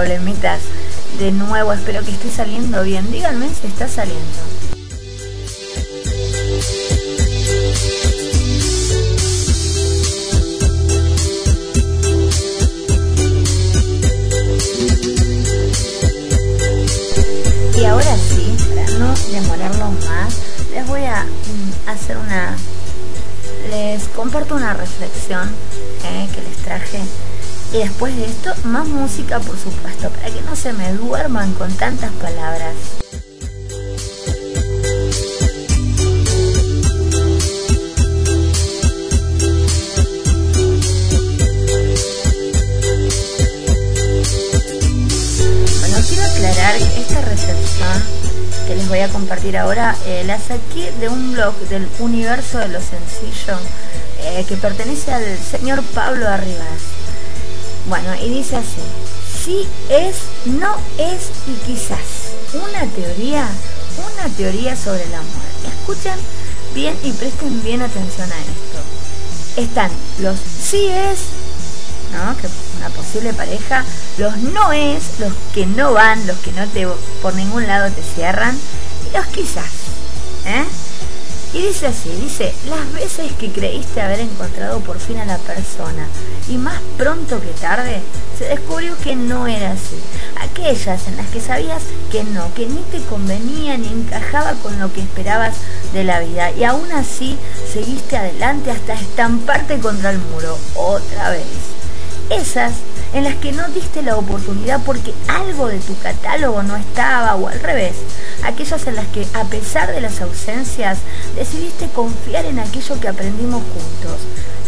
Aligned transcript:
problemitas 0.00 0.60
de 1.18 1.30
nuevo. 1.30 1.74
Espero 1.74 2.02
que 2.02 2.10
esté 2.10 2.30
saliendo 2.30 2.82
bien. 2.82 3.10
Díganme 3.12 3.50
si 3.50 3.66
está 3.66 3.86
saliendo. 3.86 4.24
Y 17.78 17.84
ahora 17.84 18.16
sí, 18.16 18.56
para 18.74 18.98
no 18.98 19.14
demorarlo 19.30 19.90
más, 20.08 20.34
les 20.72 20.86
voy 20.86 21.04
a 21.04 21.24
mm, 21.24 21.88
hacer 21.90 22.16
una... 22.16 22.56
Les 23.68 24.08
comparto 24.08 24.54
una 24.54 24.72
reflexión 24.72 25.50
eh, 26.04 26.26
que 26.34 26.40
les 26.40 26.56
traje. 26.64 27.00
Y 27.72 27.78
después 27.78 28.16
de 28.16 28.24
esto, 28.24 28.52
más 28.64 28.88
música, 28.88 29.38
por 29.38 29.56
supuesto, 29.56 30.10
para 30.10 30.28
que 30.28 30.42
no 30.42 30.56
se 30.56 30.72
me 30.72 30.92
duerman 30.92 31.52
con 31.54 31.72
tantas 31.74 32.10
palabras. 32.14 32.74
Bueno, 45.80 46.06
quiero 46.08 46.24
aclarar 46.24 46.76
que 46.76 47.00
esta 47.00 47.20
reflexión 47.20 48.02
que 48.66 48.74
les 48.74 48.88
voy 48.88 48.98
a 48.98 49.08
compartir 49.10 49.56
ahora 49.56 49.94
eh, 50.06 50.24
la 50.26 50.40
saqué 50.40 50.90
de 50.98 51.08
un 51.08 51.34
blog 51.34 51.54
del 51.68 51.88
universo 52.00 52.58
de 52.58 52.68
lo 52.68 52.80
sencillo 52.80 53.56
eh, 54.22 54.44
que 54.48 54.56
pertenece 54.56 55.12
al 55.12 55.38
señor 55.38 55.84
Pablo 55.94 56.28
Arribas. 56.28 56.99
Bueno, 57.86 58.14
y 58.14 58.28
dice 58.28 58.56
así, 58.56 58.82
sí 59.44 59.66
es, 59.88 60.16
no 60.46 60.76
es 60.98 61.30
y 61.46 61.54
quizás. 61.66 62.34
Una 62.52 62.84
teoría, 62.92 63.48
una 64.14 64.34
teoría 64.36 64.76
sobre 64.76 65.04
el 65.04 65.14
amor. 65.14 65.26
Escuchen 65.66 66.18
bien 66.74 66.96
y 67.02 67.12
presten 67.12 67.62
bien 67.62 67.82
atención 67.82 68.30
a 68.30 68.38
esto. 68.38 69.60
Están 69.60 69.90
los 70.18 70.38
sí 70.38 70.86
es, 70.86 71.20
¿no? 72.12 72.36
Que 72.36 72.48
una 72.78 72.90
posible 72.90 73.32
pareja, 73.32 73.84
los 74.18 74.36
no 74.38 74.72
es, 74.72 75.18
los 75.18 75.32
que 75.54 75.66
no 75.66 75.92
van, 75.92 76.26
los 76.26 76.38
que 76.38 76.52
no 76.52 76.66
te 76.68 76.86
por 77.22 77.34
ningún 77.34 77.66
lado 77.66 77.90
te 77.90 78.02
cierran, 78.02 78.56
y 79.08 79.16
los 79.16 79.26
quizás. 79.26 79.64
¿eh? 80.46 80.64
Y 81.52 81.62
dice 81.62 81.88
así, 81.88 82.10
dice, 82.10 82.54
las 82.68 82.92
veces 82.92 83.32
que 83.32 83.50
creíste 83.50 84.00
haber 84.00 84.20
encontrado 84.20 84.78
por 84.80 85.00
fin 85.00 85.18
a 85.18 85.24
la 85.24 85.36
persona 85.38 86.06
y 86.48 86.56
más 86.56 86.80
pronto 86.96 87.40
que 87.40 87.50
tarde 87.60 88.00
se 88.38 88.44
descubrió 88.44 88.96
que 88.98 89.16
no 89.16 89.48
era 89.48 89.72
así. 89.72 89.98
Aquellas 90.40 91.08
en 91.08 91.16
las 91.16 91.26
que 91.26 91.40
sabías 91.40 91.82
que 92.12 92.22
no, 92.22 92.54
que 92.54 92.66
ni 92.66 92.80
te 92.92 93.00
convenía 93.00 93.76
ni 93.76 93.88
encajaba 93.88 94.52
con 94.62 94.78
lo 94.78 94.92
que 94.92 95.00
esperabas 95.00 95.56
de 95.92 96.04
la 96.04 96.20
vida 96.20 96.52
y 96.52 96.62
aún 96.62 96.92
así 96.92 97.36
seguiste 97.72 98.16
adelante 98.16 98.70
hasta 98.70 98.94
estamparte 98.94 99.80
contra 99.80 100.10
el 100.10 100.18
muro 100.18 100.56
otra 100.76 101.30
vez. 101.30 101.46
Esas 102.30 102.74
en 103.12 103.24
las 103.24 103.34
que 103.36 103.52
no 103.52 103.66
diste 103.68 104.02
la 104.02 104.16
oportunidad 104.16 104.80
porque 104.84 105.12
algo 105.28 105.68
de 105.68 105.78
tu 105.78 105.98
catálogo 105.98 106.62
no 106.62 106.76
estaba 106.76 107.34
o 107.34 107.48
al 107.48 107.60
revés. 107.60 107.94
Aquellas 108.44 108.86
en 108.86 108.96
las 108.96 109.06
que 109.08 109.26
a 109.34 109.44
pesar 109.44 109.92
de 109.92 110.00
las 110.00 110.20
ausencias 110.20 110.98
decidiste 111.34 111.88
confiar 111.88 112.44
en 112.44 112.58
aquello 112.58 113.00
que 113.00 113.08
aprendimos 113.08 113.62
juntos. 113.62 114.20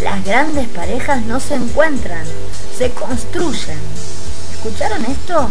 Las 0.02 0.24
grandes 0.24 0.68
parejas 0.68 1.22
no 1.22 1.38
se 1.38 1.54
encuentran, 1.54 2.24
se 2.76 2.90
construyen. 2.90 3.78
¿Escucharon 4.54 5.04
esto? 5.04 5.48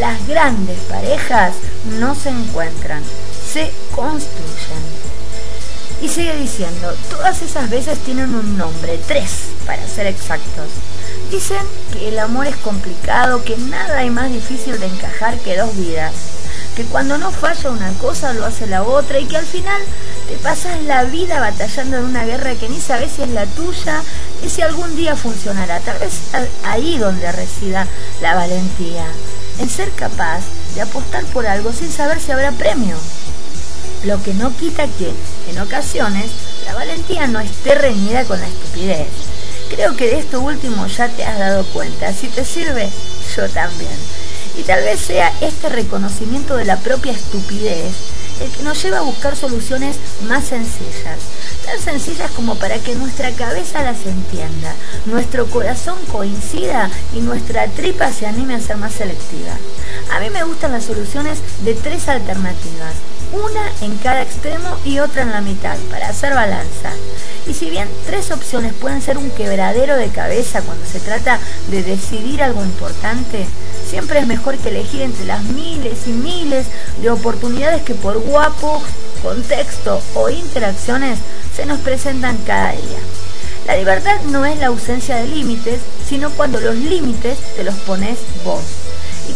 Las 0.00 0.26
grandes 0.26 0.78
parejas 0.90 1.54
no 1.98 2.14
se 2.14 2.30
encuentran, 2.30 3.02
se 3.52 3.72
construyen. 3.94 5.08
Y 6.00 6.08
sigue 6.08 6.36
diciendo, 6.36 6.94
todas 7.10 7.42
esas 7.42 7.68
veces 7.70 7.98
tienen 7.98 8.32
un 8.34 8.56
nombre, 8.56 9.00
tres 9.06 9.30
para 9.66 9.86
ser 9.88 10.06
exactos. 10.06 10.68
Dicen 11.30 11.58
que 11.92 12.08
el 12.08 12.18
amor 12.18 12.46
es 12.46 12.56
complicado, 12.56 13.44
que 13.44 13.54
nada 13.58 13.98
hay 13.98 14.08
más 14.08 14.32
difícil 14.32 14.80
de 14.80 14.86
encajar 14.86 15.38
que 15.40 15.58
dos 15.58 15.76
vidas, 15.76 16.12
que 16.74 16.84
cuando 16.84 17.18
no 17.18 17.30
falla 17.30 17.70
una 17.70 17.92
cosa 17.98 18.32
lo 18.32 18.46
hace 18.46 18.66
la 18.66 18.82
otra 18.82 19.18
y 19.18 19.26
que 19.26 19.36
al 19.36 19.44
final 19.44 19.80
te 20.26 20.36
pasas 20.36 20.82
la 20.84 21.04
vida 21.04 21.38
batallando 21.38 21.98
en 21.98 22.04
una 22.04 22.24
guerra 22.24 22.54
que 22.54 22.70
ni 22.70 22.80
sabes 22.80 23.12
si 23.12 23.22
es 23.22 23.28
la 23.28 23.44
tuya 23.44 24.00
y 24.42 24.48
si 24.48 24.62
algún 24.62 24.96
día 24.96 25.16
funcionará. 25.16 25.80
Tal 25.80 25.98
vez 25.98 26.14
ahí 26.64 26.96
donde 26.96 27.30
resida 27.30 27.86
la 28.22 28.34
valentía, 28.34 29.04
en 29.58 29.68
ser 29.68 29.90
capaz 29.90 30.40
de 30.74 30.80
apostar 30.80 31.24
por 31.26 31.46
algo 31.46 31.74
sin 31.74 31.92
saber 31.92 32.20
si 32.20 32.32
habrá 32.32 32.52
premio. 32.52 32.96
Lo 34.04 34.22
que 34.22 34.32
no 34.32 34.56
quita 34.56 34.86
que, 34.86 35.12
en 35.50 35.58
ocasiones, 35.58 36.30
la 36.64 36.74
valentía 36.74 37.26
no 37.26 37.40
esté 37.40 37.74
reñida 37.74 38.24
con 38.24 38.40
la 38.40 38.46
estupidez 38.46 39.08
Creo 39.68 39.96
que 39.96 40.06
de 40.06 40.18
esto 40.18 40.40
último 40.40 40.86
ya 40.86 41.08
te 41.08 41.24
has 41.24 41.38
dado 41.38 41.64
cuenta. 41.66 42.12
Si 42.12 42.28
te 42.28 42.44
sirve, 42.44 42.88
yo 43.36 43.48
también. 43.48 43.96
Y 44.56 44.62
tal 44.62 44.82
vez 44.82 45.00
sea 45.00 45.32
este 45.40 45.68
reconocimiento 45.68 46.56
de 46.56 46.64
la 46.64 46.76
propia 46.78 47.12
estupidez 47.12 47.94
el 48.40 48.50
que 48.50 48.62
nos 48.62 48.82
lleva 48.82 48.98
a 48.98 49.02
buscar 49.02 49.34
soluciones 49.36 49.96
más 50.28 50.46
sencillas, 50.46 51.18
tan 51.64 51.78
sencillas 51.80 52.30
como 52.32 52.54
para 52.54 52.78
que 52.78 52.94
nuestra 52.94 53.32
cabeza 53.32 53.82
las 53.82 54.06
entienda, 54.06 54.74
nuestro 55.06 55.46
corazón 55.46 55.96
coincida 56.10 56.90
y 57.12 57.20
nuestra 57.20 57.66
tripa 57.66 58.12
se 58.12 58.26
anime 58.26 58.54
a 58.54 58.60
ser 58.60 58.76
más 58.76 58.92
selectiva. 58.92 59.56
A 60.12 60.20
mí 60.20 60.30
me 60.30 60.44
gustan 60.44 60.72
las 60.72 60.84
soluciones 60.84 61.40
de 61.64 61.74
tres 61.74 62.08
alternativas, 62.08 62.94
una 63.32 63.70
en 63.80 63.96
cada 63.98 64.22
extremo 64.22 64.76
y 64.84 64.98
otra 64.98 65.22
en 65.22 65.30
la 65.30 65.40
mitad, 65.40 65.76
para 65.90 66.08
hacer 66.08 66.34
balanza. 66.34 66.92
Y 67.46 67.54
si 67.54 67.70
bien 67.70 67.88
tres 68.06 68.30
opciones 68.30 68.72
pueden 68.74 69.00
ser 69.00 69.18
un 69.18 69.30
quebradero 69.30 69.96
de 69.96 70.08
cabeza 70.08 70.62
cuando 70.62 70.84
se 70.86 71.00
trata 71.00 71.38
de 71.68 71.82
decidir 71.82 72.42
algo 72.42 72.62
importante, 72.62 73.46
siempre 73.88 74.20
es 74.20 74.26
mejor 74.26 74.58
que 74.58 74.68
elegir 74.68 75.02
entre 75.02 75.24
las 75.24 75.42
miles 75.44 76.06
y 76.06 76.10
miles 76.10 76.66
de 77.00 77.10
oportunidades 77.10 77.82
que 77.82 77.94
por 77.94 78.18
guapo, 78.18 78.82
contexto 79.22 80.00
o 80.14 80.28
interacciones 80.28 81.18
se 81.54 81.66
nos 81.66 81.80
presentan 81.80 82.36
cada 82.46 82.72
día. 82.72 82.98
La 83.66 83.76
libertad 83.76 84.20
no 84.26 84.46
es 84.46 84.58
la 84.58 84.68
ausencia 84.68 85.16
de 85.16 85.26
límites, 85.26 85.80
sino 86.08 86.30
cuando 86.30 86.60
los 86.60 86.74
límites 86.74 87.38
te 87.56 87.64
los 87.64 87.74
pones 87.74 88.18
vos. 88.44 88.62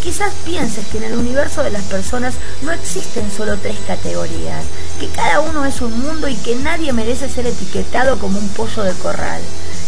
Quizás 0.03 0.33
pienses 0.45 0.85
que 0.89 0.99
en 0.99 1.05
el 1.05 1.15
universo 1.15 1.63
de 1.63 1.71
las 1.71 1.85
personas 1.85 2.35
no 2.63 2.73
existen 2.73 3.31
solo 3.31 3.57
tres 3.59 3.77
categorías, 3.87 4.65
que 4.99 5.07
cada 5.09 5.39
uno 5.39 5.65
es 5.65 5.81
un 5.81 5.97
mundo 6.01 6.27
y 6.27 6.35
que 6.35 6.57
nadie 6.57 6.93
merece 6.93 7.29
ser 7.29 7.47
etiquetado 7.47 8.19
como 8.19 8.39
un 8.39 8.49
pollo 8.49 8.83
de 8.83 8.95
corral. 8.95 9.41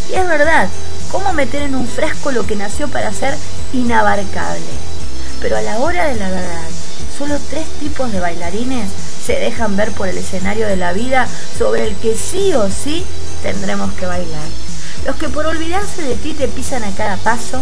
Y 0.09 0.15
es 0.15 0.29
verdad, 0.29 0.69
¿cómo 1.11 1.33
meter 1.33 1.63
en 1.63 1.75
un 1.75 1.89
frasco 1.89 2.31
lo 2.31 2.47
que 2.47 2.55
nació 2.55 2.87
para 2.87 3.13
ser 3.13 3.35
inabarcable? 3.73 4.61
Pero 5.41 5.57
a 5.57 5.63
la 5.63 5.79
hora 5.81 6.07
de 6.07 6.15
la 6.15 6.31
verdad, 6.31 6.69
solo 7.19 7.37
tres 7.51 7.67
tipos 7.81 8.13
de 8.13 8.21
bailarines 8.21 8.89
se 9.25 9.33
dejan 9.35 9.77
ver 9.77 9.91
por 9.93 10.07
el 10.07 10.19
escenario 10.19 10.69
de 10.69 10.77
la 10.77 10.93
vida 10.93 11.27
sobre 11.59 11.89
el 11.89 11.97
que 11.97 12.15
sí 12.15 12.53
o 12.55 12.71
sí 12.71 13.05
tendremos 13.43 13.93
que 13.95 14.07
bailar. 14.07 14.49
Los 15.05 15.17
que 15.17 15.29
por 15.29 15.45
olvidarse 15.47 16.03
de 16.03 16.15
ti 16.15 16.35
te 16.35 16.47
pisan 16.47 16.85
a 16.85 16.95
cada 16.95 17.17
paso, 17.17 17.61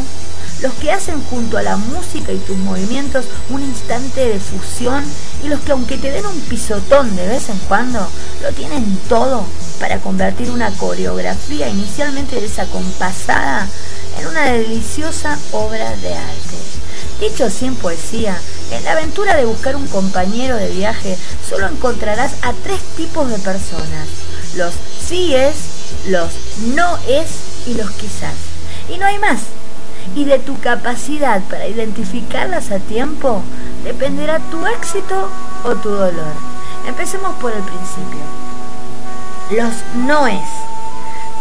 los 0.63 0.73
que 0.75 0.93
hacen 0.93 1.21
junto 1.25 1.59
a 1.59 1.63
la 1.63 1.77
música 1.77 2.33
y 2.33 2.39
tus 2.39 2.57
movimientos 2.57 3.25
un 3.51 3.63
instante 3.63 4.29
de 4.29 4.39
fusión 4.39 5.05
y 5.43 5.49
los 5.49 5.61
que 5.61 5.73
aunque 5.73 5.99
te 5.99 6.11
den 6.11 6.25
un 6.25 6.41
pisotón 6.43 7.15
de 7.17 7.27
vez 7.27 7.49
en 7.49 7.59
cuando, 7.59 8.07
lo 8.43 8.53
tienen 8.53 8.97
todo 9.09 9.45
para 9.81 9.99
convertir 9.99 10.51
una 10.51 10.71
coreografía 10.71 11.69
inicialmente 11.69 12.41
desacompasada 12.41 13.67
en 14.19 14.27
una 14.29 14.45
deliciosa 14.45 15.37
obra 15.51 15.97
de 15.97 16.15
arte. 16.15 16.57
Dicho 17.21 17.51
sin 17.51 17.75
poesía, 17.75 18.39
en 18.71 18.85
la 18.85 18.93
aventura 18.93 19.37
de 19.37 19.45
buscar 19.45 19.75
un 19.75 19.89
compañero 19.89 20.57
de 20.57 20.71
viaje 20.71 21.19
solo 21.49 21.67
encontrarás 21.67 22.35
a 22.43 22.53
tres 22.63 22.81
tipos 22.97 23.29
de 23.29 23.39
personas, 23.39 24.07
los 24.55 24.75
sí 25.05 25.35
es, 25.35 25.57
los 26.07 26.31
no 26.75 26.99
es 27.09 27.27
y 27.67 27.75
los 27.75 27.91
quizás. 27.93 28.35
Y 28.89 28.99
no 28.99 29.07
hay 29.07 29.19
más 29.19 29.41
y 30.15 30.25
de 30.25 30.39
tu 30.39 30.59
capacidad 30.61 31.41
para 31.43 31.67
identificarlas 31.67 32.71
a 32.71 32.79
tiempo 32.79 33.43
dependerá 33.85 34.39
tu 34.39 34.67
éxito 34.67 35.29
o 35.65 35.75
tu 35.77 35.91
dolor. 35.91 36.33
Empecemos 36.87 37.35
por 37.37 37.53
el 37.53 37.63
principio. 37.63 38.21
Los 39.51 39.73
noes. 40.07 40.49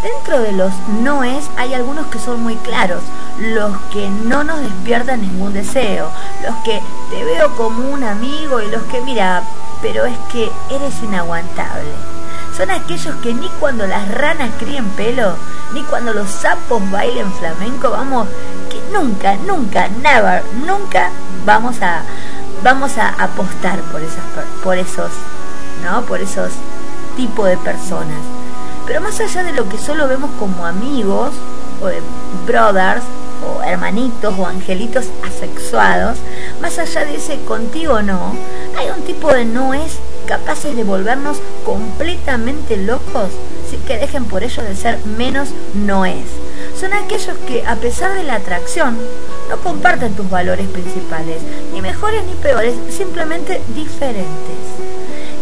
Dentro 0.04 0.40
de 0.40 0.52
los 0.52 0.72
noes 1.04 1.46
hay 1.58 1.76
algunos 1.76 2.08
que 2.08 2.18
son 2.18 2.42
muy 2.42 2.56
claros, 2.56 3.04
los 3.38 3.78
que 3.92 4.10
no 4.10 4.44
nos 4.44 4.60
despiertan 4.62 5.22
ningún 5.22 5.54
deseo, 5.54 6.10
los 6.44 6.56
que 6.64 6.82
te 7.12 7.24
veo 7.24 7.56
como 7.56 7.88
un 7.90 8.04
amigo 8.04 8.62
y 8.62 8.72
los 8.72 8.82
que 8.84 9.00
mira, 9.02 9.44
pero 9.82 10.06
es 10.06 10.18
que 10.32 10.52
eres 10.72 10.94
inaguantable. 11.04 11.92
son 12.58 12.72
aquellos 12.72 13.16
que 13.18 13.34
ni 13.34 13.48
cuando 13.60 13.86
las 13.86 14.08
ranas 14.10 14.50
críen 14.58 14.90
pelo, 14.90 15.36
ni 15.74 15.84
cuando 15.84 16.14
los 16.14 16.30
sapos 16.30 16.82
bailen 16.92 17.32
flamenco, 17.34 17.92
vamos, 17.92 18.28
que 18.70 18.82
nunca, 18.92 19.36
nunca, 19.48 19.88
never, 19.88 20.44
nunca 20.66 21.10
vamos 21.46 21.82
a, 21.82 22.04
vamos 22.64 22.98
a 22.98 23.10
apostar 23.10 23.80
por, 23.92 24.02
esas, 24.02 24.24
por 24.64 24.78
esos, 24.78 25.12
¿no? 25.84 26.02
Por 26.04 26.22
esos 26.22 26.52
tipos 27.16 27.48
de 27.48 27.58
personas. 27.58 28.20
Pero 28.86 29.02
más 29.02 29.20
allá 29.20 29.44
de 29.44 29.54
lo 29.54 29.70
que 29.70 29.78
solo 29.78 30.08
vemos 30.08 30.32
como 30.40 30.66
amigos, 30.66 31.32
o 31.82 31.90
brothers, 32.46 33.04
o 33.44 33.64
hermanitos, 33.64 34.36
o 34.38 34.46
angelitos 34.46 35.06
asexuados, 35.26 36.18
más 36.62 36.78
allá 36.78 37.06
de 37.06 37.16
ese 37.16 37.40
contigo 37.44 38.02
no, 38.02 38.36
hay 38.78 38.90
un 38.90 39.04
tipo 39.04 39.34
de 39.34 39.46
no 39.46 39.74
es 39.74 39.98
capaces 40.28 40.76
de 40.76 40.84
volvernos 40.84 41.38
completamente 41.66 42.78
locos 42.78 43.30
que 43.78 43.98
dejen 43.98 44.26
por 44.26 44.44
ello 44.44 44.64
de 44.64 44.76
ser 44.76 44.98
menos 45.18 45.50
no 45.74 46.06
es. 46.06 46.26
Son 46.80 46.94
aquellos 46.94 47.38
que, 47.48 47.66
a 47.66 47.76
pesar 47.76 48.14
de 48.14 48.24
la 48.24 48.36
atracción, 48.36 48.98
no 49.50 49.58
comparten 49.58 50.14
tus 50.14 50.30
valores 50.30 50.68
principales, 50.68 51.38
ni 51.74 51.82
mejores 51.82 52.24
ni 52.26 52.34
peores, 52.34 52.76
simplemente 52.90 53.62
diferentes. 53.76 54.58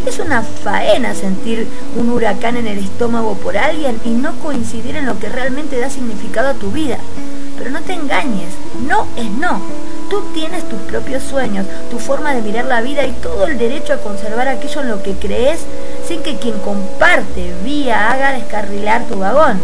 Es 0.05 0.19
una 0.19 0.41
faena 0.41 1.13
sentir 1.13 1.67
un 1.95 2.09
huracán 2.09 2.57
en 2.57 2.67
el 2.67 2.79
estómago 2.79 3.35
por 3.35 3.57
alguien 3.57 3.99
y 4.05 4.09
no 4.09 4.33
coincidir 4.39 4.95
en 4.95 5.05
lo 5.05 5.19
que 5.19 5.29
realmente 5.29 5.79
da 5.79 5.89
significado 5.89 6.49
a 6.49 6.53
tu 6.53 6.71
vida. 6.71 6.97
Pero 7.57 7.71
no 7.71 7.81
te 7.81 7.93
engañes, 7.93 8.53
no 8.87 9.05
es 9.17 9.29
no. 9.29 9.61
Tú 10.09 10.23
tienes 10.33 10.67
tus 10.67 10.79
propios 10.81 11.23
sueños, 11.23 11.67
tu 11.91 11.99
forma 11.99 12.33
de 12.33 12.41
mirar 12.41 12.65
la 12.65 12.81
vida 12.81 13.05
y 13.05 13.11
todo 13.11 13.45
el 13.45 13.57
derecho 13.57 13.93
a 13.93 13.97
conservar 13.97 14.47
aquello 14.47 14.81
en 14.81 14.89
lo 14.89 15.03
que 15.03 15.13
crees 15.13 15.59
sin 16.09 16.23
que 16.23 16.37
quien 16.37 16.57
comparte 16.61 17.53
vía 17.63 18.09
haga 18.11 18.31
descarrilar 18.31 19.05
tu 19.05 19.19
vagón. 19.19 19.59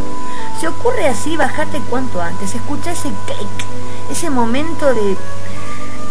Si 0.60 0.68
ocurre 0.68 1.08
así, 1.08 1.36
bajate 1.36 1.80
cuanto 1.90 2.22
antes, 2.22 2.54
escucha 2.54 2.92
ese 2.92 3.10
clic, 3.26 3.68
ese 4.12 4.30
momento 4.30 4.94
de 4.94 5.18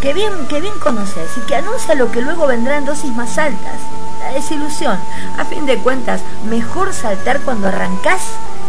que 0.00 0.12
bien, 0.12 0.32
que 0.48 0.60
bien 0.60 0.76
conoces 0.80 1.30
y 1.36 1.40
que 1.42 1.54
anuncia 1.54 1.94
lo 1.94 2.10
que 2.10 2.20
luego 2.20 2.48
vendrá 2.48 2.78
en 2.78 2.84
dosis 2.84 3.14
más 3.14 3.38
altas, 3.38 3.78
la 4.18 4.32
desilusión. 4.32 4.98
A 5.38 5.44
fin 5.44 5.66
de 5.66 5.78
cuentas, 5.78 6.22
mejor 6.50 6.92
saltar 6.92 7.38
cuando 7.42 7.68
arrancás 7.68 8.22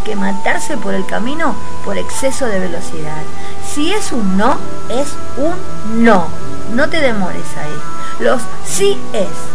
que 0.04 0.16
matarse 0.16 0.78
por 0.78 0.94
el 0.94 1.08
camino 1.08 1.56
por 1.84 1.98
exceso 1.98 2.46
de 2.46 2.60
velocidad. 2.60 3.24
Si 3.68 3.92
es 3.92 4.12
un 4.12 4.38
no, 4.38 4.60
es 4.90 5.16
un 5.38 6.04
no. 6.04 6.28
No 6.76 6.90
te 6.90 7.02
demores 7.02 7.48
ahí. 7.58 8.24
Los 8.24 8.44
sí 8.64 9.02
es. 9.14 9.55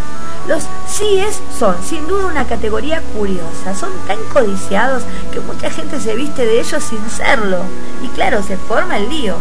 Los 0.50 0.64
sí 0.88 1.20
es 1.20 1.38
son 1.56 1.76
sin 1.84 2.08
duda 2.08 2.26
una 2.26 2.44
categoría 2.44 3.00
curiosa. 3.16 3.72
Son 3.78 3.90
tan 4.08 4.18
codiciados 4.32 5.04
que 5.32 5.38
mucha 5.38 5.70
gente 5.70 6.00
se 6.00 6.16
viste 6.16 6.44
de 6.44 6.58
ellos 6.58 6.82
sin 6.82 7.08
serlo. 7.08 7.58
Y 8.02 8.08
claro, 8.08 8.42
se 8.42 8.56
forma 8.56 8.98
el 8.98 9.08
lío. 9.08 9.36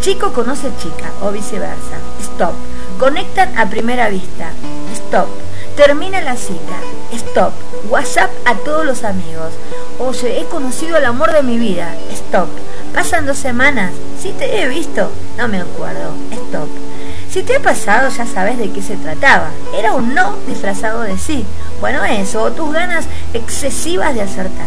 Chico 0.00 0.32
conoce 0.32 0.70
chica 0.80 1.10
o 1.20 1.30
viceversa. 1.30 1.98
Stop. 2.22 2.54
Conectan 2.98 3.58
a 3.58 3.68
primera 3.68 4.08
vista. 4.08 4.50
Stop. 4.94 5.28
Termina 5.76 6.22
la 6.22 6.36
cita. 6.36 6.78
Stop. 7.12 7.52
WhatsApp 7.90 8.30
a 8.46 8.54
todos 8.54 8.86
los 8.86 9.04
amigos. 9.04 9.52
Oye, 9.98 10.40
he 10.40 10.46
conocido 10.46 10.96
el 10.96 11.04
amor 11.04 11.34
de 11.34 11.42
mi 11.42 11.58
vida. 11.58 11.94
Stop. 12.14 12.48
Pasan 12.94 13.26
dos 13.26 13.36
semanas. 13.36 13.92
Si 14.18 14.30
te 14.30 14.62
he 14.62 14.68
visto. 14.68 15.10
No 15.36 15.48
me 15.48 15.60
acuerdo. 15.60 16.14
Stop. 16.32 16.89
Si 17.30 17.44
te 17.44 17.54
ha 17.54 17.60
pasado 17.60 18.08
ya 18.08 18.26
sabes 18.26 18.58
de 18.58 18.70
qué 18.70 18.82
se 18.82 18.96
trataba. 18.96 19.50
Era 19.72 19.94
un 19.94 20.14
no 20.14 20.34
disfrazado 20.48 21.02
de 21.02 21.16
sí. 21.16 21.44
Bueno, 21.80 22.04
eso, 22.04 22.42
o 22.42 22.50
tus 22.50 22.72
ganas 22.72 23.06
excesivas 23.32 24.14
de 24.16 24.22
acertar. 24.22 24.66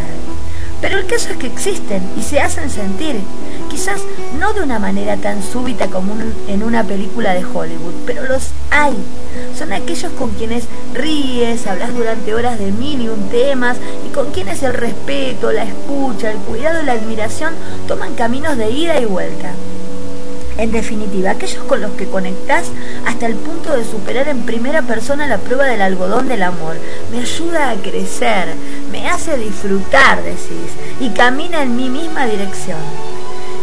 Pero 0.80 0.98
el 0.98 1.06
caso 1.06 1.30
es 1.30 1.36
que 1.36 1.46
existen 1.46 2.02
y 2.16 2.22
se 2.22 2.40
hacen 2.40 2.70
sentir. 2.70 3.20
Quizás 3.70 4.00
no 4.38 4.54
de 4.54 4.62
una 4.62 4.78
manera 4.78 5.16
tan 5.18 5.42
súbita 5.42 5.88
como 5.88 6.14
en 6.48 6.62
una 6.62 6.84
película 6.84 7.34
de 7.34 7.44
Hollywood, 7.44 7.94
pero 8.06 8.24
los 8.24 8.50
hay. 8.70 8.96
Son 9.58 9.72
aquellos 9.72 10.12
con 10.12 10.30
quienes 10.30 10.64
ríes, 10.94 11.66
hablas 11.66 11.94
durante 11.94 12.34
horas 12.34 12.58
de 12.58 12.72
mil 12.72 13.00
y 13.02 13.08
un 13.08 13.28
temas 13.28 13.76
y 14.06 14.14
con 14.14 14.30
quienes 14.30 14.62
el 14.62 14.72
respeto, 14.72 15.52
la 15.52 15.64
escucha, 15.64 16.30
el 16.30 16.38
cuidado 16.38 16.82
y 16.82 16.86
la 16.86 16.92
admiración 16.92 17.52
toman 17.86 18.14
caminos 18.14 18.56
de 18.56 18.70
ida 18.70 18.98
y 18.98 19.04
vuelta. 19.04 19.52
En 20.56 20.70
definitiva, 20.70 21.32
aquellos 21.32 21.64
con 21.64 21.80
los 21.80 21.92
que 21.92 22.06
conectás 22.06 22.66
hasta 23.06 23.26
el 23.26 23.34
punto 23.34 23.76
de 23.76 23.84
superar 23.84 24.28
en 24.28 24.46
primera 24.46 24.82
persona 24.82 25.26
la 25.26 25.38
prueba 25.38 25.64
del 25.64 25.82
algodón 25.82 26.28
del 26.28 26.44
amor. 26.44 26.76
Me 27.10 27.18
ayuda 27.18 27.70
a 27.70 27.76
crecer, 27.76 28.54
me 28.92 29.08
hace 29.08 29.36
disfrutar, 29.36 30.22
decís, 30.22 30.70
y 31.00 31.10
camina 31.10 31.62
en 31.62 31.76
mi 31.76 31.88
misma 31.88 32.26
dirección. 32.26 32.78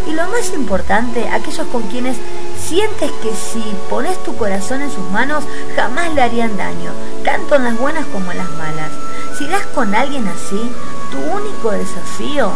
Y 0.07 0.13
lo 0.13 0.27
más 0.27 0.51
importante, 0.53 1.29
aquellos 1.29 1.67
con 1.67 1.83
quienes 1.83 2.17
sientes 2.61 3.11
que 3.23 3.33
si 3.33 3.63
pones 3.89 4.21
tu 4.23 4.35
corazón 4.35 4.81
en 4.81 4.91
sus 4.91 5.09
manos 5.11 5.43
jamás 5.75 6.13
le 6.13 6.21
harían 6.21 6.57
daño, 6.57 6.91
tanto 7.23 7.55
en 7.55 7.63
las 7.63 7.77
buenas 7.77 8.05
como 8.07 8.31
en 8.31 8.39
las 8.39 8.49
malas. 8.51 8.91
Si 9.37 9.47
das 9.47 9.65
con 9.67 9.95
alguien 9.95 10.27
así, 10.27 10.71
tu 11.11 11.17
único 11.19 11.71
desafío, 11.71 12.51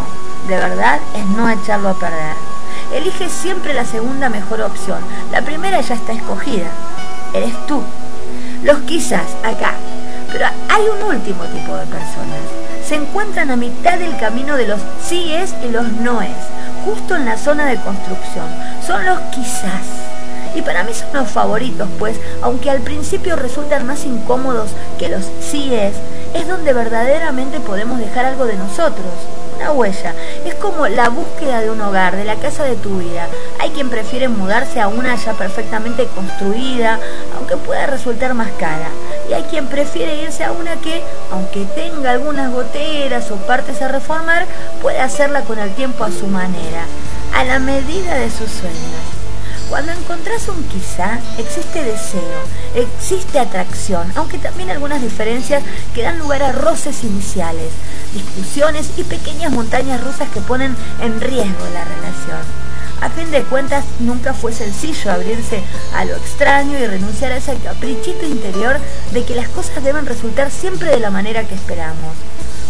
de 0.49 0.57
verdad, 0.57 0.99
es 1.15 1.25
no 1.27 1.49
echarlo 1.49 1.89
a 1.89 1.93
perder. 1.99 2.44
Elige 2.93 3.29
siempre 3.29 3.73
la 3.73 3.85
segunda 3.85 4.29
mejor 4.29 4.61
opción. 4.61 4.99
La 5.31 5.41
primera 5.41 5.81
ya 5.81 5.95
está 5.95 6.13
escogida. 6.13 6.67
Eres 7.33 7.53
tú. 7.67 7.81
Los 8.63 8.79
quizás 8.79 9.25
acá. 9.43 9.73
Pero 10.31 10.45
hay 10.69 10.83
un 10.87 11.15
último 11.15 11.43
tipo 11.45 11.75
de 11.75 11.85
personas. 11.85 12.39
Se 12.85 12.95
encuentran 12.95 13.51
a 13.51 13.55
mitad 13.55 13.97
del 13.97 14.17
camino 14.17 14.57
de 14.57 14.67
los 14.67 14.79
sí 15.03 15.33
es 15.33 15.53
y 15.63 15.71
los 15.71 15.91
no 15.93 16.21
es. 16.21 16.35
Justo 16.85 17.15
en 17.15 17.25
la 17.25 17.37
zona 17.37 17.65
de 17.65 17.77
construcción. 17.77 18.45
Son 18.85 19.05
los 19.05 19.19
quizás. 19.31 19.85
Y 20.55 20.61
para 20.61 20.83
mí 20.83 20.93
son 20.93 21.09
los 21.13 21.29
favoritos, 21.29 21.89
pues, 21.99 22.17
aunque 22.41 22.69
al 22.69 22.79
principio 22.79 23.35
resultan 23.35 23.85
más 23.85 24.05
incómodos 24.05 24.69
que 24.97 25.09
los 25.09 25.25
sí 25.41 25.73
es, 25.73 25.95
es 26.33 26.47
donde 26.47 26.71
verdaderamente 26.71 27.59
podemos 27.59 27.99
dejar 27.99 28.25
algo 28.25 28.45
de 28.45 28.55
nosotros 28.55 29.05
una 29.55 29.71
huella. 29.71 30.13
Es 30.45 30.55
como 30.55 30.87
la 30.87 31.09
búsqueda 31.09 31.61
de 31.61 31.69
un 31.69 31.81
hogar, 31.81 32.15
de 32.15 32.25
la 32.25 32.35
casa 32.35 32.63
de 32.63 32.75
tu 32.75 32.99
vida. 32.99 33.27
Hay 33.59 33.69
quien 33.71 33.89
prefiere 33.89 34.27
mudarse 34.27 34.79
a 34.79 34.87
una 34.87 35.15
ya 35.15 35.33
perfectamente 35.33 36.07
construida, 36.07 36.99
aunque 37.37 37.57
pueda 37.57 37.87
resultar 37.87 38.33
más 38.33 38.49
cara. 38.59 38.89
Y 39.29 39.33
hay 39.33 39.43
quien 39.43 39.67
prefiere 39.67 40.21
irse 40.21 40.43
a 40.43 40.51
una 40.51 40.75
que, 40.77 41.01
aunque 41.31 41.65
tenga 41.75 42.11
algunas 42.11 42.51
goteras 42.51 43.31
o 43.31 43.35
partes 43.35 43.81
a 43.81 43.87
reformar, 43.87 44.45
puede 44.81 44.99
hacerla 44.99 45.41
con 45.41 45.59
el 45.59 45.71
tiempo 45.71 46.03
a 46.03 46.11
su 46.11 46.27
manera, 46.27 46.85
a 47.33 47.43
la 47.43 47.59
medida 47.59 48.15
de 48.15 48.29
sus 48.29 48.49
sueños. 48.49 49.04
Cuando 49.69 49.91
encontrás 49.91 50.47
un 50.47 50.63
quizá, 50.63 51.19
existe 51.39 51.83
deseo, 51.83 52.21
existe 52.75 53.39
atracción, 53.39 54.11
aunque 54.15 54.37
también 54.37 54.69
algunas 54.69 55.01
diferencias 55.01 55.63
que 55.93 56.03
dan 56.03 56.19
lugar 56.19 56.43
a 56.43 56.51
roces 56.51 57.03
iniciales, 57.03 57.71
discusiones 58.13 58.91
y 58.97 59.03
pequeñas 59.03 59.51
montañas 59.51 60.03
rusas 60.03 60.29
que 60.29 60.39
ponen 60.41 60.75
en 61.01 61.19
riesgo 61.19 61.65
la 61.73 61.83
relación. 61.83 62.65
A 63.01 63.09
fin 63.09 63.29
de 63.31 63.43
cuentas, 63.43 63.83
nunca 63.99 64.33
fue 64.33 64.53
sencillo 64.53 65.11
abrirse 65.11 65.61
a 65.95 66.05
lo 66.05 66.15
extraño 66.15 66.77
y 66.77 66.85
renunciar 66.85 67.31
a 67.31 67.37
ese 67.37 67.55
caprichito 67.57 68.25
interior 68.25 68.79
de 69.11 69.23
que 69.23 69.35
las 69.35 69.49
cosas 69.49 69.83
deben 69.83 70.05
resultar 70.05 70.51
siempre 70.51 70.91
de 70.91 70.99
la 70.99 71.09
manera 71.09 71.43
que 71.43 71.55
esperamos. 71.55 72.13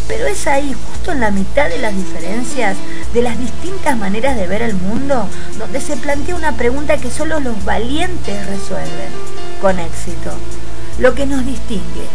Pero 0.07 0.27
es 0.27 0.45
ahí, 0.45 0.73
justo 0.73 1.11
en 1.11 1.19
la 1.19 1.31
mitad 1.31 1.67
de 1.67 1.79
las 1.79 1.95
diferencias, 1.95 2.77
de 3.13 3.21
las 3.21 3.39
distintas 3.39 3.97
maneras 3.97 4.35
de 4.35 4.45
ver 4.45 4.61
el 4.61 4.75
mundo, 4.75 5.27
donde 5.57 5.81
se 5.81 5.97
plantea 5.97 6.35
una 6.35 6.51
pregunta 6.51 6.97
que 6.97 7.09
solo 7.09 7.39
los 7.39 7.63
valientes 7.65 8.45
resuelven, 8.45 9.09
con 9.61 9.79
éxito. 9.79 10.31
Lo 10.99 11.15
que 11.15 11.25
nos 11.25 11.45
distingue, 11.45 12.05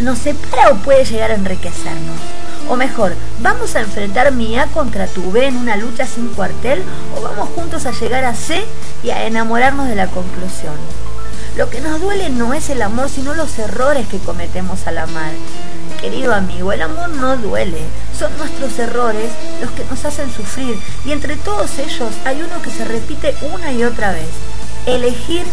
¿nos 0.00 0.18
separa 0.18 0.70
o 0.70 0.76
puede 0.76 1.04
llegar 1.04 1.30
a 1.30 1.34
enriquecernos? 1.34 2.16
O 2.68 2.76
mejor, 2.76 3.14
¿vamos 3.40 3.76
a 3.76 3.80
enfrentar 3.80 4.32
mi 4.32 4.56
A 4.56 4.66
contra 4.66 5.06
tu 5.06 5.30
B 5.30 5.46
en 5.46 5.56
una 5.56 5.76
lucha 5.76 6.06
sin 6.06 6.28
cuartel 6.28 6.82
o 7.16 7.20
vamos 7.20 7.50
juntos 7.50 7.86
a 7.86 7.92
llegar 7.92 8.24
a 8.24 8.34
C 8.34 8.64
y 9.02 9.10
a 9.10 9.26
enamorarnos 9.26 9.88
de 9.88 9.96
la 9.96 10.06
conclusión? 10.06 10.74
Lo 11.56 11.68
que 11.68 11.80
nos 11.80 12.00
duele 12.00 12.30
no 12.30 12.54
es 12.54 12.70
el 12.70 12.80
amor, 12.80 13.10
sino 13.10 13.34
los 13.34 13.58
errores 13.58 14.06
que 14.06 14.18
cometemos 14.18 14.86
al 14.86 14.98
amar 14.98 15.32
querido 16.02 16.34
amigo, 16.34 16.72
el 16.72 16.82
amor 16.82 17.10
no 17.10 17.36
duele. 17.36 17.78
Son 18.18 18.36
nuestros 18.36 18.76
errores 18.78 19.30
los 19.60 19.70
que 19.70 19.84
nos 19.84 20.04
hacen 20.04 20.30
sufrir. 20.34 20.76
Y 21.06 21.12
entre 21.12 21.36
todos 21.36 21.78
ellos 21.78 22.10
hay 22.24 22.42
uno 22.42 22.60
que 22.60 22.70
se 22.70 22.84
repite 22.84 23.34
una 23.54 23.72
y 23.72 23.84
otra 23.84 24.10
vez. 24.10 24.28
Elegir 24.84 25.44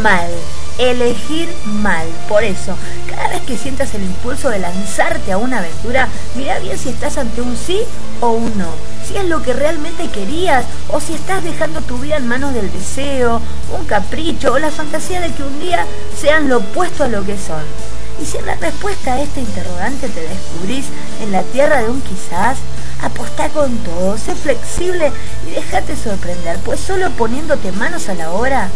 mal. 0.00 0.30
Elegir 0.78 1.52
mal. 1.64 2.06
Por 2.28 2.44
eso, 2.44 2.76
cada 3.10 3.28
vez 3.30 3.42
que 3.42 3.58
sientas 3.58 3.94
el 3.94 4.04
impulso 4.04 4.48
de 4.48 4.60
lanzarte 4.60 5.32
a 5.32 5.38
una 5.38 5.58
aventura, 5.58 6.08
mira 6.36 6.60
bien 6.60 6.78
si 6.78 6.90
estás 6.90 7.18
ante 7.18 7.40
un 7.40 7.56
sí 7.56 7.80
o 8.20 8.30
un 8.30 8.56
no. 8.56 8.70
Si 9.04 9.16
es 9.16 9.24
lo 9.24 9.42
que 9.42 9.54
realmente 9.54 10.08
querías 10.08 10.64
o 10.88 11.00
si 11.00 11.14
estás 11.14 11.42
dejando 11.42 11.80
tu 11.80 11.98
vida 11.98 12.16
en 12.16 12.28
manos 12.28 12.54
del 12.54 12.70
deseo, 12.70 13.40
un 13.76 13.86
capricho 13.86 14.52
o 14.52 14.58
la 14.58 14.70
fantasía 14.70 15.20
de 15.20 15.32
que 15.32 15.42
un 15.42 15.58
día 15.58 15.84
sean 16.16 16.48
lo 16.48 16.58
opuesto 16.58 17.02
a 17.02 17.08
lo 17.08 17.24
que 17.24 17.36
son. 17.36 17.95
Y 18.20 18.24
si 18.24 18.38
en 18.38 18.46
la 18.46 18.54
respuesta 18.56 19.14
a 19.14 19.20
este 19.20 19.40
interrogante 19.40 20.08
te 20.08 20.20
descubrís 20.20 20.86
en 21.22 21.32
la 21.32 21.42
tierra 21.42 21.82
de 21.82 21.90
un 21.90 22.00
quizás, 22.00 22.56
apostá 23.02 23.48
con 23.50 23.76
todo, 23.78 24.16
sé 24.16 24.34
flexible 24.34 25.12
y 25.46 25.50
déjate 25.50 25.96
sorprender, 25.96 26.58
pues 26.64 26.80
solo 26.80 27.10
poniéndote 27.10 27.72
manos 27.72 28.08
a 28.08 28.14
la 28.14 28.30
obra 28.30 28.68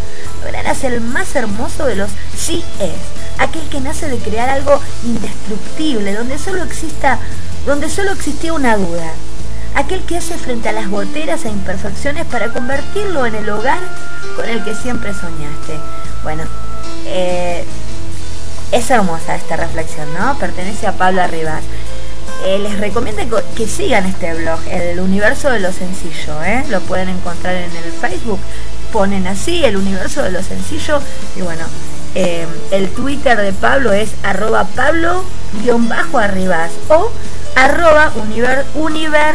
lograrás 0.43 0.85
el 0.85 1.01
más 1.01 1.35
hermoso 1.35 1.87
de 1.87 1.97
los 1.97 2.11
sí 2.37 2.65
es, 2.81 2.93
aquel 3.39 3.67
que 3.69 3.81
nace 3.81 4.09
de 4.09 4.19
crear 4.19 4.49
algo 4.49 4.81
indestructible, 5.05 6.15
donde 6.15 6.39
solo 6.39 6.63
exista, 6.65 7.19
donde 7.67 7.89
solo 7.89 8.13
existía 8.13 8.53
una 8.53 8.77
duda, 8.77 9.11
aquel 9.75 10.03
que 10.03 10.19
hace 10.19 10.37
frente 10.37 10.69
a 10.69 10.73
las 10.73 10.89
goteras 10.89 11.45
e 11.45 11.49
imperfecciones 11.49 12.27
para 12.27 12.53
convertirlo 12.53 13.27
en 13.27 13.35
el 13.35 13.49
hogar 13.49 13.81
con 14.37 14.49
el 14.49 14.63
que 14.65 14.75
siempre 14.75 15.13
soñaste. 15.13 15.79
Bueno, 16.23 16.45
eh, 17.07 17.65
es 18.73 18.91
hermosa 18.91 19.35
esta 19.35 19.57
reflexión, 19.57 20.13
¿no? 20.15 20.39
Pertenece 20.39 20.87
a 20.87 20.93
Pablo 20.93 21.23
Arribas. 21.23 21.63
Eh, 22.45 22.59
les 22.59 22.79
recomiendo 22.79 23.23
que 23.55 23.69
sigan 23.69 24.07
este 24.07 24.33
blog, 24.33 24.59
el 24.71 24.99
universo 25.01 25.51
de 25.51 25.61
lo 25.61 25.71
sencillo, 25.73 26.43
¿eh? 26.43 26.65
lo 26.71 26.81
pueden 26.81 27.11
encontrar 27.11 27.55
en 27.55 27.71
el 27.77 27.93
Facebook, 27.93 28.41
ponen 28.93 29.27
así, 29.27 29.63
el 29.63 29.77
universo 29.77 30.23
de 30.23 30.31
lo 30.31 30.43
sencillo, 30.43 31.03
y 31.37 31.43
bueno, 31.43 31.67
eh, 32.15 32.47
el 32.71 32.89
Twitter 32.91 33.37
de 33.37 33.53
Pablo 33.53 33.93
es 33.93 34.13
arroba 34.23 34.65
pablo-arribas 34.65 36.71
o 36.89 37.13
arroba 37.57 38.11
univer, 38.75 39.35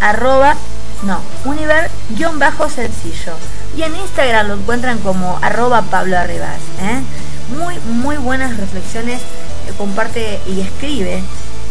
arroba, 0.00 0.56
no, 1.04 1.20
univer-sencillo. 1.46 3.32
Y 3.76 3.82
en 3.82 3.96
Instagram 3.96 4.48
lo 4.48 4.54
encuentran 4.54 4.98
como 4.98 5.38
arroba 5.42 5.82
Pablo 5.82 6.18
Arribas. 6.18 6.58
¿eh? 6.82 7.02
Muy, 7.48 7.78
muy 8.02 8.16
buenas 8.16 8.56
reflexiones 8.56 9.20
comparte 9.76 10.40
y 10.46 10.60
escribe 10.60 11.22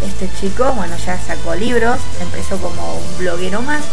este 0.05 0.29
chico. 0.39 0.71
Bueno, 0.73 0.95
ya 1.05 1.19
sacó 1.19 1.55
libros, 1.55 1.97
empezó 2.21 2.57
como 2.57 2.95
un 2.95 3.17
bloguero 3.17 3.61
más 3.61 3.83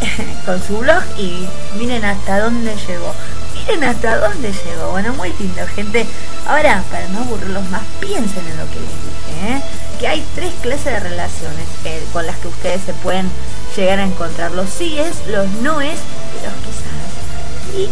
con 0.46 0.62
su 0.62 0.78
blog 0.78 1.02
y 1.18 1.46
miren 1.78 2.04
hasta 2.04 2.40
dónde 2.40 2.74
llegó. 2.86 3.14
Miren 3.54 3.84
hasta 3.84 4.18
dónde 4.18 4.52
llegó. 4.52 4.90
Bueno, 4.90 5.12
muy 5.14 5.32
lindo, 5.38 5.66
gente. 5.74 6.06
Ahora, 6.46 6.82
para 6.90 7.06
no 7.08 7.20
aburrirlos 7.20 7.68
más, 7.70 7.82
piensen 8.00 8.46
en 8.46 8.56
lo 8.56 8.66
que 8.70 8.80
les 8.80 8.88
dije. 8.88 9.56
¿eh? 9.56 9.62
Que 9.98 10.08
hay 10.08 10.24
tres 10.34 10.52
clases 10.62 10.86
de 10.86 11.00
relaciones 11.00 11.66
eh, 11.84 12.02
con 12.12 12.26
las 12.26 12.36
que 12.38 12.48
ustedes 12.48 12.80
se 12.82 12.94
pueden 12.94 13.30
llegar 13.76 13.98
a 13.98 14.04
encontrar. 14.04 14.52
Los 14.52 14.70
síes, 14.70 15.26
los 15.26 15.48
noes 15.62 15.98
y 16.32 16.44
los 16.44 16.54
quizás. 16.64 16.90
Y 17.76 17.88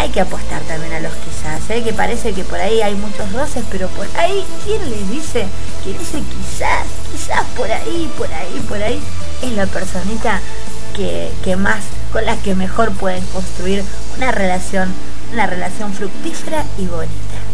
hay 0.00 0.08
que 0.08 0.20
apostar 0.22 0.62
también 0.62 0.94
a 0.94 1.00
los 1.00 1.12
quizás, 1.12 1.68
¿eh? 1.68 1.82
que 1.82 1.92
parece 1.92 2.32
que 2.32 2.42
por 2.42 2.58
ahí 2.58 2.80
hay 2.80 2.94
muchos 2.94 3.30
roces, 3.32 3.62
pero 3.70 3.86
por 3.88 4.06
ahí, 4.16 4.46
¿quién 4.64 4.88
les 4.88 5.10
dice 5.10 5.46
que 5.84 5.90
ese 5.90 6.22
quizás, 6.22 6.86
quizás 7.12 7.44
por 7.54 7.70
ahí, 7.70 8.10
por 8.16 8.32
ahí, 8.32 8.64
por 8.66 8.82
ahí, 8.82 8.98
es 9.42 9.52
la 9.52 9.66
personita 9.66 10.40
que 10.94 11.56
más, 11.56 11.80
con 12.12 12.24
la 12.24 12.36
que 12.36 12.54
mejor 12.54 12.92
pueden 12.92 13.24
construir 13.26 13.84
una 14.16 14.32
relación, 14.32 14.90
una 15.32 15.46
relación 15.46 15.92
fructífera 15.92 16.64
y 16.78 16.86
bonita? 16.86 17.49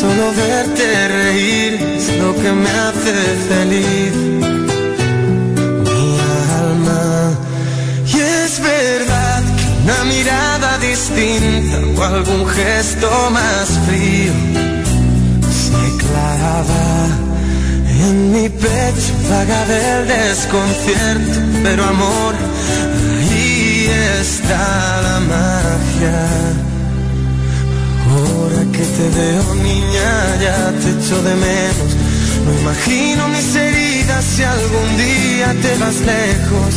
Solo 0.00 0.32
verte 0.32 1.08
reír 1.08 1.74
es 1.96 2.08
lo 2.18 2.32
que 2.32 2.52
me 2.52 2.70
hace 2.70 3.14
feliz. 3.48 4.14
Mi 5.86 6.18
alma. 6.62 7.36
Y 8.06 8.20
es 8.20 8.60
verdad 8.60 9.42
que 9.56 9.66
una 9.82 10.04
mirada 10.04 10.78
distinta 10.78 11.78
o 11.96 12.04
algún 12.04 12.46
gesto 12.46 13.10
más 13.32 13.68
frío 13.88 14.32
se 15.64 15.96
clava. 16.04 17.06
En 18.00 18.32
mi 18.32 18.48
pecho 18.48 19.12
vaga 19.28 19.64
del 19.66 20.06
desconcierto, 20.06 21.40
pero 21.64 21.82
amor, 21.84 22.34
ahí 23.18 23.90
está 24.20 25.02
la 25.02 25.20
magia 25.34 26.67
te 28.98 29.08
veo 29.10 29.54
niña 29.54 30.36
ya 30.40 30.72
te 30.80 30.88
echo 30.90 31.22
de 31.22 31.34
menos. 31.36 31.90
No 32.44 32.50
imagino 32.62 33.28
mis 33.28 33.54
heridas 33.54 34.24
si 34.24 34.42
algún 34.42 34.90
día 34.96 35.48
te 35.62 35.72
vas 35.78 35.98
lejos. 36.14 36.72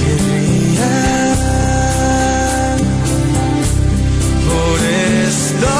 Querría 0.00 0.92
por 4.48 4.78
esto. 5.28 5.72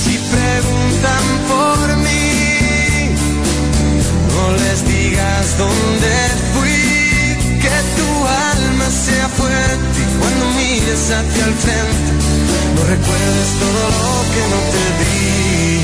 Si 0.00 0.14
preguntan 0.36 1.24
por 1.52 1.96
mí, 2.06 3.10
no 4.34 4.44
les 4.62 4.78
digas 4.86 5.58
dónde. 5.58 6.23
cuando 10.34 10.58
mires 10.58 11.10
hacia 11.10 11.44
el 11.44 11.54
frente, 11.54 12.12
no 12.74 12.82
recuerdes 12.84 13.50
todo 13.60 13.82
lo 13.90 14.14
que 14.32 14.42
no 14.52 14.60
te 14.72 14.84
di. 15.00 15.82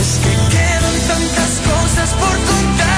Es 0.00 0.18
que 0.22 0.32
quedan 0.56 0.96
tantas 1.08 1.52
cosas 1.66 2.10
por 2.14 2.36
contar. 2.54 2.97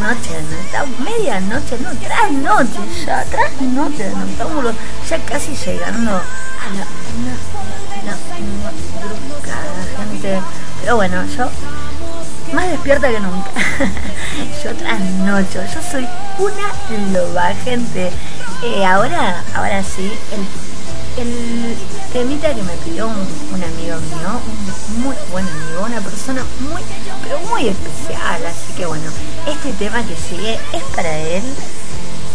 noche, 0.00 0.40
medianoche, 1.04 1.78
no, 1.78 1.92
noche 1.92 2.80
ya, 3.04 3.24
noche 3.60 4.04
de 4.04 4.14
noctámbulos, 4.16 4.74
ya 5.08 5.18
casi 5.18 5.54
llegando 5.54 6.10
a 6.12 6.66
la 6.74 6.86
una, 7.18 8.16
gente. 9.96 10.40
Pero 10.80 10.96
bueno, 10.96 11.24
yo 11.36 11.50
más 12.52 12.68
despierta 12.68 13.10
que 13.10 13.20
nunca. 13.20 13.50
yo 14.64 14.74
trasnocho, 14.74 15.62
yo 15.74 15.82
soy 15.90 16.08
una 16.38 17.12
loba, 17.12 17.54
gente. 17.64 18.10
Eh, 18.62 18.84
ahora, 18.84 19.42
ahora 19.54 19.82
sí, 19.82 20.12
el, 20.32 21.22
el 21.22 21.76
temita 22.12 22.54
que 22.54 22.62
me 22.62 22.72
pidió 22.84 23.06
un, 23.06 23.62
amigo 23.62 23.96
mío, 23.96 24.40
un 24.96 25.02
muy 25.02 25.16
buen 25.30 25.46
amigo, 25.46 25.84
una 25.86 26.00
persona 26.00 26.42
muy, 26.60 26.82
muy 27.48 27.68
especial. 27.68 28.44
Así 28.46 28.72
que 28.76 28.86
bueno, 28.86 29.10
este 29.46 29.72
tema 29.72 30.02
que 30.04 30.16
sigue 30.16 30.58
es 30.72 30.82
para 30.94 31.16
él. 31.18 31.42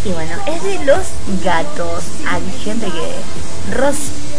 Y 0.05 0.09
bueno, 0.09 0.35
es 0.47 0.63
de 0.63 0.85
los 0.85 1.07
gatos. 1.43 2.03
Hay 2.27 2.43
gente 2.63 2.85
que... 2.87 3.75
Ros, 3.75 3.95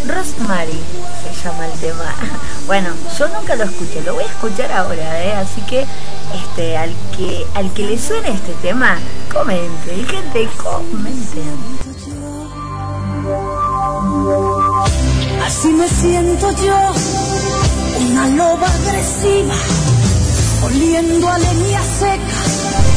Rosemary 0.07 0.79
se 1.23 1.45
llama 1.45 1.67
el 1.67 1.79
tema. 1.81 2.15
Bueno, 2.67 2.91
yo 3.17 3.29
nunca 3.29 3.55
lo 3.55 3.63
escuché, 3.63 4.03
lo 4.03 4.15
voy 4.15 4.25
a 4.25 4.27
escuchar 4.27 4.73
ahora, 4.73 5.23
¿eh? 5.23 5.35
así 5.35 5.61
que 5.63 5.87
este, 6.35 6.77
al 6.77 6.93
que 7.17 7.47
al 7.55 7.73
que 7.75 7.87
le 7.87 7.97
suene 7.97 8.31
este 8.31 8.53
tema, 8.55 8.99
comente, 9.33 9.95
gente, 10.05 10.49
comenten. 10.57 11.87
Así 15.45 15.69
me 15.69 15.89
siento 15.89 16.51
yo, 16.61 16.93
una 18.11 18.29
loba 18.31 18.67
agresiva, 18.67 19.55
oliendo 20.67 21.29
a 21.29 21.39
leña 21.39 21.83
seca. 21.83 22.37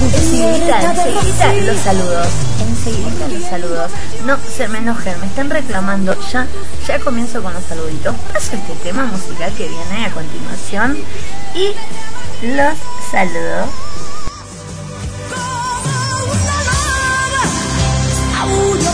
Enseguida, 0.01 0.81
enseguida 0.81 1.73
los 1.73 1.81
saludos, 1.81 2.27
enseguida 2.67 3.27
los 3.27 3.43
saludos. 3.43 3.91
No 4.25 4.37
se 4.37 4.67
me 4.67 4.79
enojen, 4.79 5.19
me 5.19 5.27
están 5.27 5.49
reclamando. 5.49 6.15
Ya, 6.31 6.47
ya 6.87 6.99
comienzo 6.99 7.43
con 7.43 7.53
los 7.53 7.63
saluditos. 7.63 8.15
Paso 8.33 8.55
este 8.55 8.73
tema 8.83 9.05
musical 9.05 9.51
que 9.53 9.67
viene 9.67 10.05
a 10.05 10.11
continuación 10.11 10.97
y 11.55 12.47
los 12.55 12.77
saludo. 13.11 13.67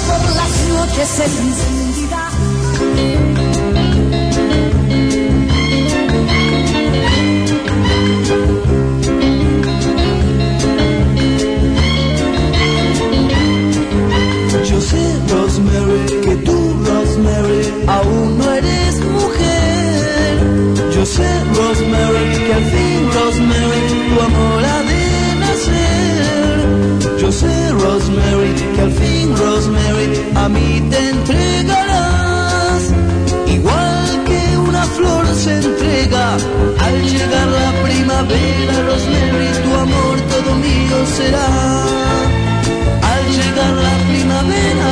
por 0.07 0.35
las 0.35 0.51
noches 0.69 1.07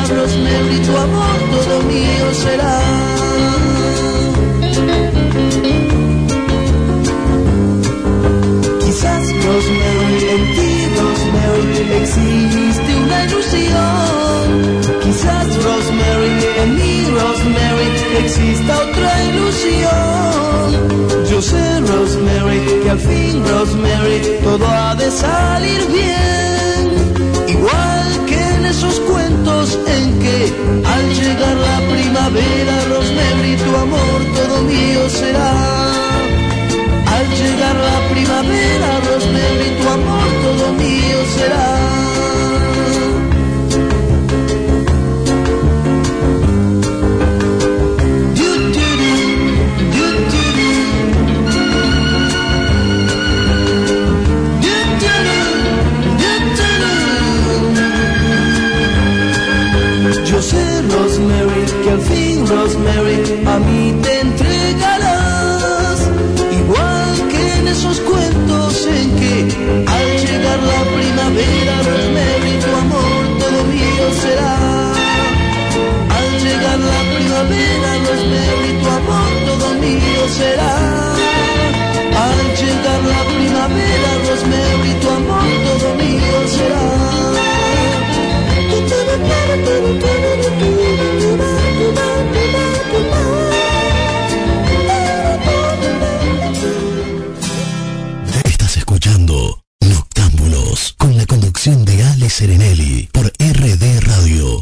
primavera, 0.03 0.21
Rosemary, 0.21 0.79
tu 0.79 0.97
amor 0.97 1.39
todo 1.51 1.83
mío 1.83 2.33
será. 2.33 2.79
Quizás 8.79 9.23
Rosemary, 9.45 10.19
en 10.33 10.43
ti 10.55 10.71
Rosemary, 10.97 11.77
existe 12.01 12.95
una 13.03 13.25
ilusión. 13.25 14.43
Quizás 15.03 15.47
Rosemary, 15.63 16.31
en 16.63 16.75
mí 16.75 17.05
Rosemary, 17.11 17.87
exista 18.23 18.73
otra 18.77 19.23
ilusión. 19.25 20.67
Yo 21.29 21.41
sé 21.41 21.79
Rosemary, 21.81 22.59
que 22.83 22.89
al 22.89 22.99
fin 22.99 23.43
Rosemary, 23.45 24.21
todo 24.43 24.67
ha 24.67 24.95
de 24.95 25.11
salir 25.11 25.87
bien. 25.87 26.62
En 29.71 30.19
que 30.19 30.53
al 30.85 31.13
llegar 31.13 31.55
la 31.55 31.79
primavera, 31.93 32.73
Rosemary, 32.89 33.55
tu 33.55 33.75
amor 33.77 34.19
todo 34.35 34.61
mío 34.63 35.09
será. 35.09 35.51
Al 37.15 37.29
llegar 37.29 37.75
la 37.75 38.09
primavera, 38.11 38.99
Rosemary, 39.07 39.69
tu 39.81 39.89
amor 39.89 40.27
todo 40.43 40.73
mío 40.73 41.19
será. 41.37 41.72
Rosemary, 61.93 61.93
que 61.93 61.99
al 61.99 62.01
fin, 62.01 62.47
Rosemary, 62.47 63.21
a 63.45 63.59